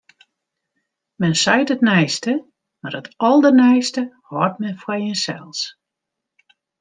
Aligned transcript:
Men 1.23 1.35
seit 1.41 1.73
it 1.75 1.83
neiste, 1.89 2.33
mar 2.87 2.97
it 3.01 3.11
alderneiste 3.29 4.03
hâldt 4.31 4.61
men 4.63 4.77
foar 4.85 5.01
jinsels. 5.05 5.59